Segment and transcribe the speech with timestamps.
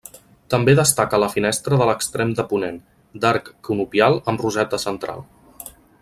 [0.53, 2.79] També destaca la finestra de l'extrem de ponent,
[3.25, 5.25] d'arc conopial amb roseta central.